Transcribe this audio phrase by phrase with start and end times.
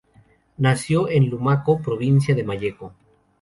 [0.57, 2.91] Nació en Lumaco, provincia de Malleco.